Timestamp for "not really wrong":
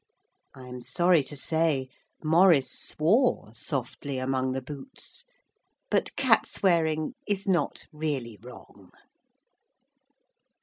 7.47-8.89